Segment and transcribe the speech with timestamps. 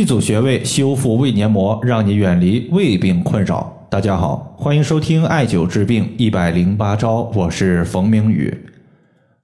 [0.00, 3.86] 一组穴位修复胃黏膜，让你远离胃病困扰。
[3.90, 8.56] 大家好，欢迎收听艾灸治病一百零八招，我是冯明宇。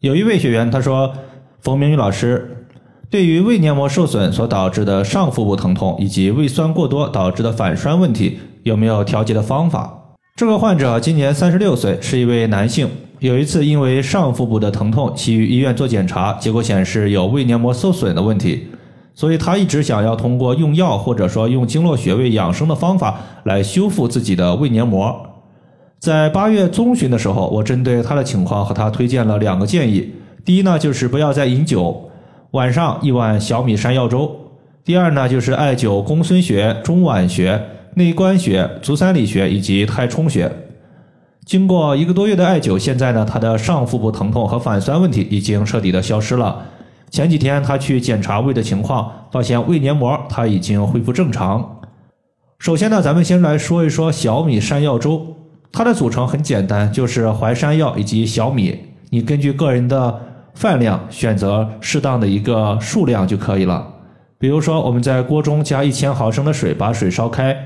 [0.01, 1.13] 有一位学员他说
[1.61, 2.65] ：“冯明宇老师，
[3.11, 12.89] 对于胃黏膜受损所导致的上腹部疼痛，以及胃酸过多导致的反酸问题，有没有调节的方法？”这个患者今年三十六岁，是一位男性。
[13.19, 18.69] 有一次因为上腹部的疼痛，去医院做检查，结果显示有胃黏膜受损的问题。
[19.17, 25.31] 所以他一直想要通过用药或者说用经络穴位养生的方法来修复自己的胃黏膜。
[25.99, 30.13] 在八月中旬的时候，我针对他的情况和他推荐了两个建议。
[30.45, 32.11] 第一呢，就是不要再饮酒，
[32.51, 34.31] 晚上一碗小米山药粥。
[34.85, 37.61] 第二呢，就是艾灸公孙穴、中脘穴、
[37.95, 40.53] 内关穴、足三里穴以及太冲穴。
[41.47, 46.63] 经过一个多月的艾灸，现在呢，他的上腹部疼痛和反酸问题已经彻底的消失了。
[47.11, 51.79] 前几天他去检查胃的情况，发现胃黏膜他已经恢复正常。
[52.59, 55.37] 首先呢，咱们先来说一说小米山药粥，
[55.71, 58.79] 它的组成很简单，就是淮山药以及小米，
[59.11, 60.21] 你根据个人的
[60.55, 63.87] 饭量选择适当的一个数量就可以了。
[64.39, 67.57] 比如说，我们在锅中加一千毫升的水，把水烧开，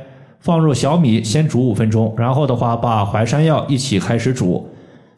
[0.40, 4.68] 放入小米，先煮五分钟，然后的话把淮山药一起开始煮。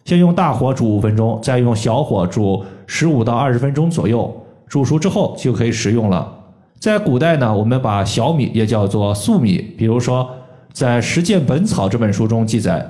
[0.05, 4.35] 先用大火煮五分钟，再用小火煮十五到二十分钟左右，
[4.67, 6.41] 煮熟之后就可以食用了。
[6.79, 10.29] 在古代呢，我们把小米也叫做粟米，比如说
[10.73, 12.85] 在《实践本草》这本书中记载，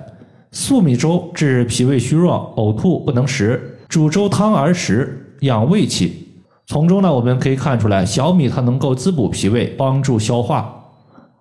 [0.50, 6.28] 粟米粥治脾胃虚弱、呕吐不能食，煮粥汤而食，养胃气。
[6.66, 10.74] 从中呢，我们可以看出来，小米它能够滋补脾胃，帮助消化，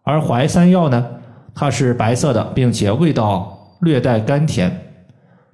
[0.04, 1.08] 而淮山药呢，
[1.56, 4.91] 它是白色的，并且味道略带甘甜。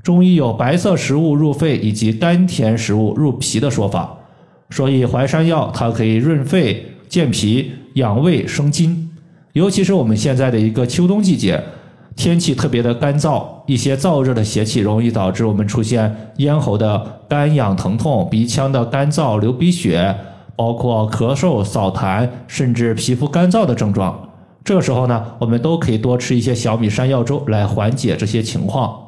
[0.03, 4.17] 中医有白色食物入肺以及甘甜食物入脾的说法，
[4.69, 9.09] 所以淮山药它可以润肺、健脾、养胃、生津。
[9.53, 11.61] 尤其是我们现在的一个秋冬季节，
[12.15, 20.15] 天气特别的干燥，一些燥热的邪气容易导致我们出现咽喉的干痒疼痛、鼻腔的干燥、流鼻血，
[20.55, 24.29] 包括咳嗽、少痰，甚至皮肤干燥的症状。
[24.63, 29.06] 这个时候呢，我们都可以多吃一些小米山药粥来缓解这些情况。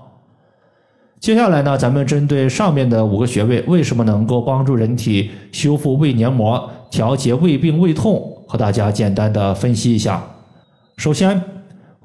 [1.19, 10.23] 接下来呢，咱们针对上面的五个穴位，为什么能够帮助人体修复胃黏膜、调节胃病、胃痛，和大家简单的分析一下。
[10.95, 11.41] 首先，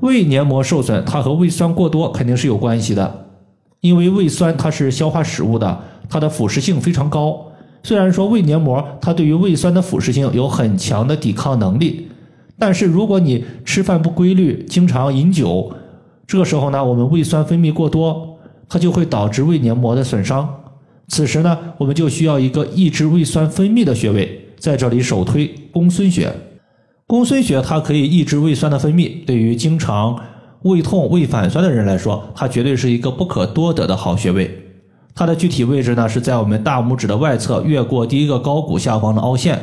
[0.00, 3.26] 胃黏膜受损，它和胃酸过多肯定是有关系的，
[3.80, 5.78] 因为胃酸它是消化食物的，
[6.10, 7.40] 它的腐蚀性非常高。
[7.84, 12.08] 虽然说胃黏膜它对于胃酸的腐蚀性有很强的抵抗能力，
[12.58, 15.72] 但是如果你吃饭不规律，经常饮酒，
[16.26, 18.33] 这个时候呢，我们胃酸分泌过多。
[18.68, 20.62] 它就会导致胃黏膜的损伤。
[21.08, 26.32] 此时呢，我们就需要一个抑制胃酸分泌的穴位，在这里首推公孙穴。
[27.06, 30.18] 公孙穴它可以抑制胃酸的分泌，对于经常
[30.62, 34.50] 胃痛、胃反酸的人来说，它绝对是一个不可多得的好穴位。
[35.14, 39.60] 它的具体位置呢，是在我们大拇指的外侧，越过第一个高骨下方的凹陷。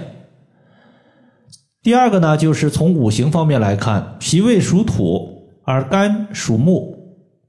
[1.81, 7.00] 第二个呢，就是从五行方面来看，脾胃属土，而肝属木。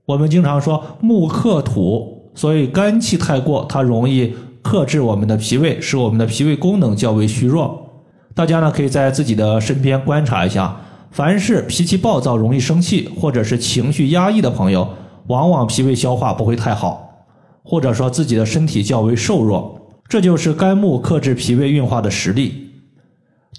[0.05, 7.89] 我们经常说木克土，所以肝气太过，它容易克制我们的脾胃，使我们的脾胃功能较为虚弱。
[8.35, 10.77] 大家呢可以在自己的身边观察一下，
[11.12, 14.89] 凡是脾气暴躁、容易生气，或者是情绪压抑的朋友，
[15.29, 17.27] 往往脾胃消化不会太好，
[17.62, 22.71] 或者说自己的身体较为瘦弱，这就是肝木克制脾胃运化的实力。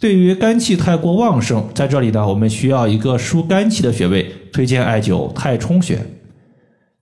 [0.01, 5.99] 对于肝气太过旺盛，在这里呢，我们需要一个疏肝气的穴位，推荐艾灸太冲穴。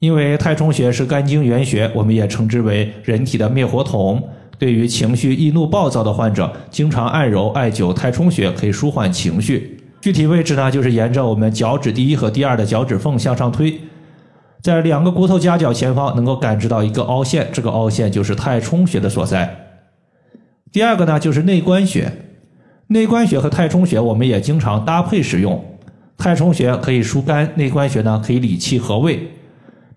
[0.01, 4.21] 因为太冲穴是肝经原穴，我们也称之为人体的灭火筒。
[4.57, 9.79] 对于情绪易怒暴躁的患者，经常按揉艾灸太冲穴可以舒缓情绪。
[10.01, 13.79] 具体位置呢，就是沿着我们脚趾第一和第二的脚趾缝向上推，
[14.63, 19.55] 在两个骨头夹角前方能够感知到一个凹陷，这个凹陷就是太冲穴的所在。
[20.71, 22.11] 第二个呢，就是内关穴。
[22.87, 25.63] 内关穴和太冲穴我们也经常搭配使用。
[26.17, 29.31] 太冲穴可以疏肝，内关穴呢可以理气和胃。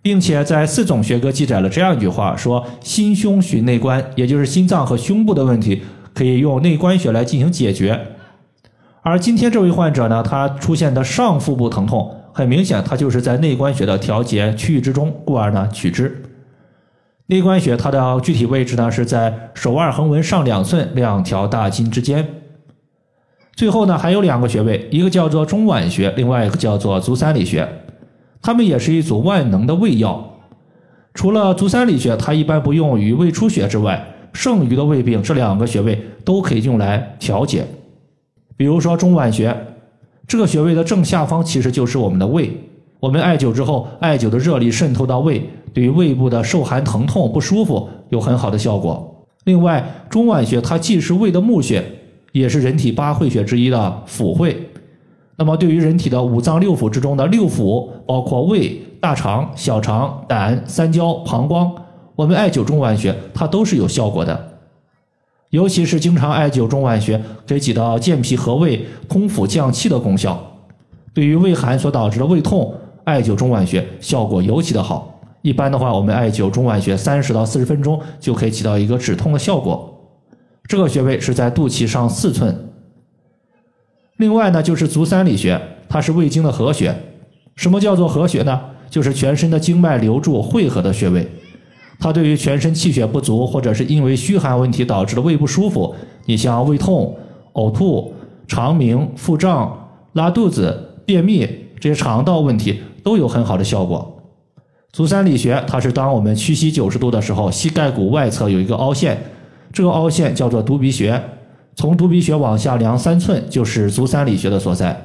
[0.04, 5.80] 并且在四种学科记载了这样一句话：说心胸寻内关，也就是心脏和胸部的问题，
[6.12, 7.98] 可以用内关穴来进行解决。
[9.00, 16.22] 而今天这位患者呢，他出现的上腹部疼痛，很明显，他就是在内关穴的调节区域之中，故而呢取之。
[17.28, 22.28] 内关穴它的具体位置呢是在手腕横纹上两寸两条大筋之间。
[23.56, 27.66] 最后呢还有两个穴位，一个叫做中脘穴，另外一个叫做足三里穴。
[28.44, 30.22] 它们也是一组万能的胃药，
[31.14, 37.64] 除了足三里穴，它一般不用于胃出血之外，剩余的胃病这两个穴位都可以用来调节。
[38.54, 39.56] 比如说中脘穴，
[40.28, 42.50] 这个穴位的正下方其实就是我们的胃。
[43.00, 45.42] 我们艾灸之后，艾灸的热力渗透到胃，
[45.72, 49.24] 对于胃部的受寒疼痛不舒服有很好的效果。
[49.44, 51.82] 另外，中脘穴它既是胃的募穴，
[52.32, 54.68] 也是人体八会穴之一的腑会。
[55.36, 61.72] 那么，对于人体的五脏六腑之中的六腑，包括胃、大肠、小肠、胆、三焦、膀胱，
[62.14, 64.48] 我们艾灸中脘穴，它都是有效果的。
[65.50, 70.40] 尤其是经常艾灸中脘穴，可以起到健脾和胃、通腑降气的功效。
[71.12, 72.72] 对于胃寒所导致的胃痛，
[73.04, 75.20] 艾灸中脘穴效果尤其的好。
[75.42, 79.92] 一般的话，我们艾灸中脘穴三十到四十分钟就可以起到一个止痛的效果。
[80.68, 82.56] 这个穴位是在肚脐上四寸。
[84.16, 86.94] 另外呢，就是足三里穴，它是胃经的合穴。
[87.56, 88.60] 什么叫做合穴呢？
[88.88, 91.26] 就是全身的经脉流注汇合的穴位。
[91.98, 95.94] 它对于全身气血不足，或者是因为虚寒问题导致的胃不舒服，
[96.26, 97.16] 你像胃痛、
[97.54, 98.12] 呕吐、
[98.46, 101.48] 肠鸣、腹胀、拉肚子、便秘
[101.80, 104.22] 这些肠道问题都有很好的效果。
[104.92, 109.20] 足三里穴，它是当我们屈膝九十度的时候，膝盖骨外侧有一个凹陷，
[109.72, 111.20] 这个凹陷叫做犊鼻穴，
[111.74, 114.96] 从犊鼻穴往下量三寸就是足三里穴的所在。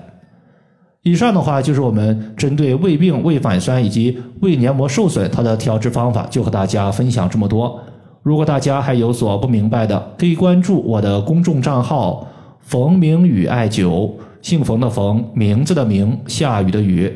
[1.01, 7.80] 以上的话就是我们针对胃病、胃反酸以及胃黏膜受损它的调治方法，就和大家分享这么多。
[8.21, 12.27] 如果大家还有所不明白的，可以关注我的公众账号
[12.60, 14.12] “冯明宇艾灸”，
[14.44, 17.12] 姓冯的冯，名字的名，下雨的雨。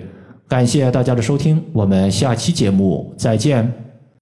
[0.47, 3.82] 感谢大家的收听，我们下期节目再见。